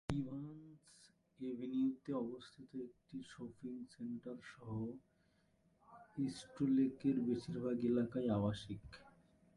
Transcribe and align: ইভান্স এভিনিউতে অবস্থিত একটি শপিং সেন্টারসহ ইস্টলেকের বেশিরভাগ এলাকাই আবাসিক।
ইভান্স 0.15 0.83
এভিনিউতে 1.39 2.11
অবস্থিত 2.23 2.69
একটি 2.85 3.17
শপিং 3.31 3.73
সেন্টারসহ 3.93 4.69
ইস্টলেকের 6.17 7.15
বেশিরভাগ 7.27 7.77
এলাকাই 7.83 8.27
আবাসিক। 8.29 8.81